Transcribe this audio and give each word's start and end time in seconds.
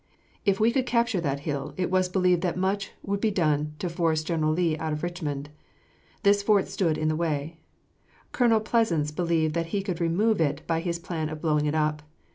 If 0.45 0.59
we 0.59 0.71
could 0.71 0.87
capture 0.87 1.21
that 1.21 1.41
hill, 1.41 1.75
it 1.77 1.91
was 1.91 2.09
believed 2.09 2.41
that 2.41 2.57
much 2.57 2.89
would 3.03 3.21
be 3.21 3.29
done 3.29 3.75
to 3.77 3.87
force 3.87 4.23
General 4.23 4.51
Lee 4.51 4.75
out 4.79 4.93
of 4.93 5.03
Richmond. 5.03 5.49
This 6.23 6.41
fort 6.41 6.67
stood 6.67 6.97
in 6.97 7.07
the 7.07 7.15
way. 7.15 7.59
Colonel 8.31 8.61
Pleasants 8.61 9.11
believed 9.11 9.53
that 9.53 9.67
he 9.67 9.83
could 9.83 10.01
remove 10.01 10.41
it 10.41 10.65
by 10.65 10.79
his 10.79 10.97
plan 10.97 11.29
of 11.29 11.39
blowing 11.39 11.67
it 11.67 11.75
up. 11.75 12.01